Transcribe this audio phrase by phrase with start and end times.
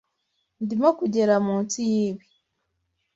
[0.63, 2.25] Ndimo kugera munsi yibi.